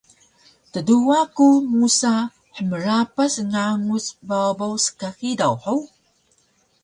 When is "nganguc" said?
3.49-4.05